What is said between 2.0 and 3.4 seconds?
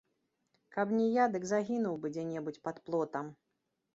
бы дзе-небудзь пад плотам.